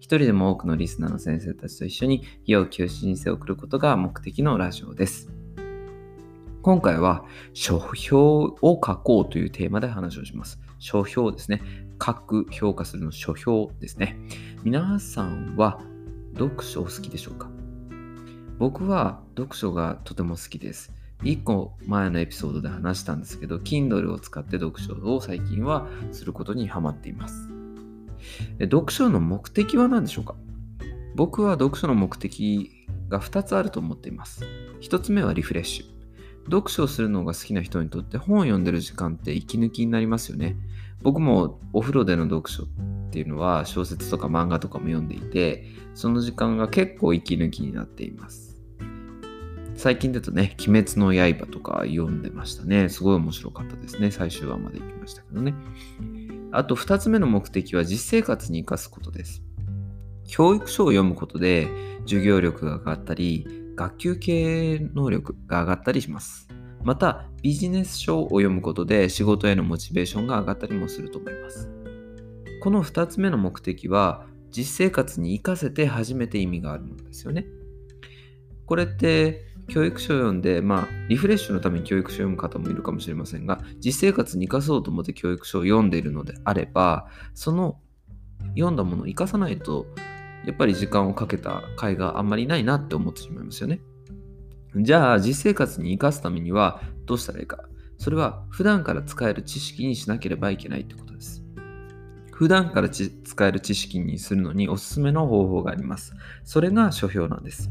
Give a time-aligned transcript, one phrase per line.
[0.00, 5.28] 一人でも多くのリスナーの先生たちと一緒に良い教師人生を送ることが目的のラジオです。
[6.62, 10.60] 今回は書評を書こうというテーマで話をします。
[10.78, 11.62] 書評ですね。
[12.04, 14.16] 書く、評価するの書評ですね。
[14.62, 15.80] 皆さんは
[16.34, 17.50] 読書お好きでしょうか？
[18.58, 20.92] 僕は読書がとても好きです。
[21.22, 27.48] 1個前のエピソードで話したんですけど、Kindle を使って読書を最近はすることにハマっています。
[28.60, 30.34] 読書の目的は何でしょうか？
[31.14, 32.70] 僕は読書の目的
[33.08, 34.44] が2つあると思っています。
[34.80, 35.98] 1つ目はリフレッシュ。
[36.50, 40.56] 読書をするのが好きな人にとって本を読んでる時間って息抜きになりますよね。
[41.02, 42.66] 僕もお風呂での読書っ
[43.10, 48.56] ていうのは小説とか漫画とかも読んでいて、その時間が結構息抜きになっています。
[49.76, 52.88] 最近だとね、鬼滅の刃とか読んでましたね。
[52.88, 54.10] すごい面白かったですね。
[54.10, 55.54] 最終話まで行きましたけどね。
[56.50, 59.42] あと2つ目の目的は実生活に生かすことです。
[60.26, 61.68] 教育書を読むことで
[62.02, 66.48] 授業力が上がったり、学級経営能力が上がったりします。
[66.82, 71.68] また、ビジネス書を読むことで仕事へのモチベーションが上がったりもすると思います。
[72.62, 77.46] この2つ目の目的は、実生活に生かせて初めて意味があるものですよね。
[78.66, 87.78] これって、教育書を読んで、まあ、リフレッシュのために教育書を読む方もいるかもしれませんが、実生活に生かそうと思って教育書を読んでいるのであれば、その
[88.54, 89.86] 読んだものを生かさないと、
[90.44, 93.80] やっぱり時間をかけた甲斐があんまりないなって思ってしまいますよね。
[94.76, 97.68] じゃあ、実生活に生かすためにはどうしたらいいか。
[97.98, 101.42] それは普段から使える知識にしなければいけないってことです。
[102.32, 106.14] 普段から使える知識にするのにおすすめの方法があります。
[106.44, 107.70] それが書評なんです。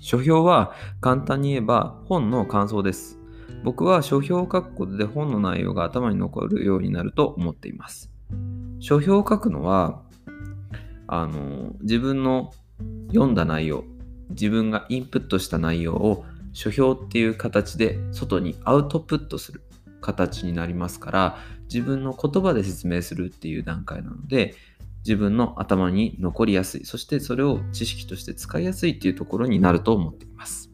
[0.00, 3.18] 書評は簡単に言えば本の感想です。
[3.62, 8.10] 僕は書評を書くことで本の内容が頭に残るようになると思っています。
[8.78, 10.02] 書評を書くのは
[11.06, 12.52] あの自分の
[13.08, 13.84] 読んだ内容、
[14.30, 19.62] 自分がインプットした内容を書評っていう形で外にアウトプットする
[20.00, 24.54] 形になりますから自分の言葉で説明するっていう段階なので
[25.00, 30.70] 自分の頭に残りやすいそしてそれを知識として使いやすいっていうところになると思っています。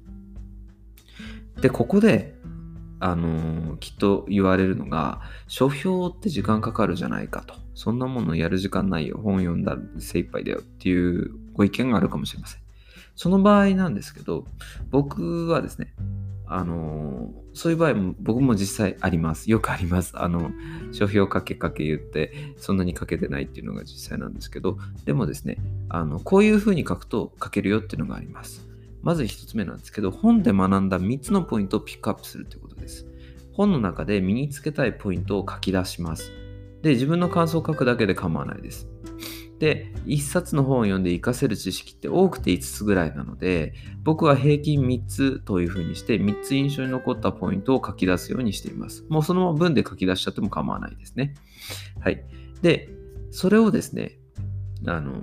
[1.60, 2.34] でここで
[2.98, 7.54] あのーきっと言われるのが書評って時間かかるじゃないかと。
[7.74, 9.18] そんなものやる時間ないよ。
[9.22, 12.60] 本読んだら精一杯だよっていうご意見があるかもしれません。
[13.14, 14.46] その場合なんですけど
[14.90, 15.94] 僕はですね
[16.48, 19.50] あのそういう場合も僕も実際あります。
[19.50, 20.12] よくあります。
[20.14, 20.50] あの、
[20.92, 24.76] 書評かけかけ言って、そんなに書けてないっていうのが実際なんですけど、
[25.06, 25.56] でもですね、
[25.88, 28.68] あの、こういう風に書くと書けるよっていうのがあります。
[29.02, 33.06] まず一つ目なんですけど、本で学んだ3つのポイントをピックアップするということです。
[33.52, 36.30] 本の中で身につけたいポイントを書き出します。
[36.82, 38.86] で、自分の感想を書くだけで構わないです。
[39.58, 49.04] で、1冊の本を読んで活かせる知識って多くて5つぐらいなので、僕は平均3つというふうにして、3つ印象に残ったポイントを書き出すようにしています。
[49.08, 51.34] もうそのまま文で書き出しちゃっても構わないですね。
[52.00, 52.24] はい。
[52.62, 52.90] で、
[53.30, 54.18] それをですね、
[54.86, 55.22] あの、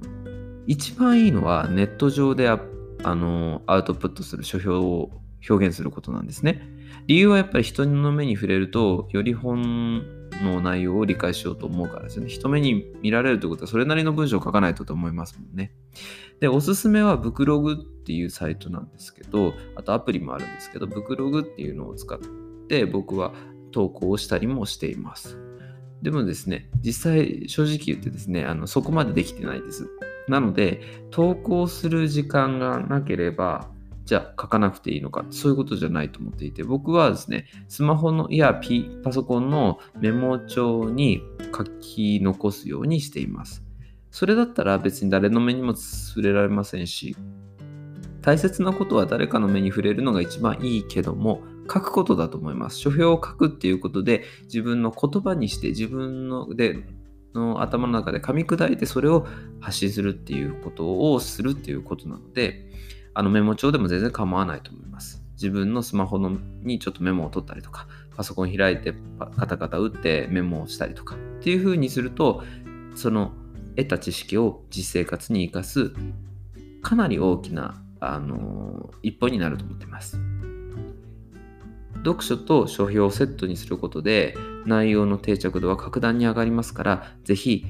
[0.65, 2.59] 一番いいのはネット上であ
[3.03, 5.11] あのアウトプットする書評を
[5.49, 6.69] 表現することなんですね。
[7.07, 10.03] 理由はやっぱり人の目に触れると、より本
[10.43, 12.27] の内容を理解しようと思うからですね。
[12.27, 15.73] 人目に見られるということは、それなりの文章を書かないとと思いますもんね。
[16.39, 22.19] で、おすすめはブクログっていうサイトなんですけど、あとアプリもあるんですけど、ブクログっていうのを使っ
[22.67, 23.33] て僕は
[23.71, 25.37] 投稿をしたりもしています。
[26.01, 29.87] でもですね、実際正直言ってですね、あのそこまでできてないです。
[30.27, 30.81] なので、
[31.11, 33.69] 投稿する時間がなければ、
[34.05, 41.21] じゃあ書かなくていいのか、そういうことじゃないと思っていて、僕はですね、スマホの、いや、P、パソコンのメモ帳に
[41.55, 43.63] 書き残すようにしています。
[44.11, 47.15] それだったら別に誰の目にも触れられませんし、
[48.21, 51.41] 大切なことは誰かの目に触れるのが一番いいけども、
[51.71, 52.77] 書くことだと思います。
[52.77, 56.85] 書評を書くっていうことで、自分の言葉にして、自分ので
[57.33, 59.25] の頭の中で噛み砕いて、それを
[59.59, 62.69] 発信するっていうことをするっていうことなので、
[63.13, 65.23] あのメモ帳でも全然構わないと思います。
[65.33, 68.93] 自分のスマホのにちょっとメモを取ったりとか、パソコン開いて
[69.37, 72.43] カタカタ打ってメモをしたりとかっていう風にすると、
[72.95, 73.33] その
[73.75, 75.93] 得た知識を実生活に生かす
[76.81, 80.19] かなり大きな、あのー、一歩になると思っています。
[82.05, 87.65] 読書と書評をセットにすることで内容の定着度は格段に上がりますから、ぜひ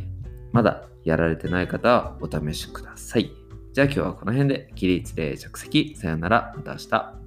[0.51, 3.42] まだやられてない方はお試しください。
[3.73, 7.22] じゃあ今日はこの辺で起立で着席さよならまた明日。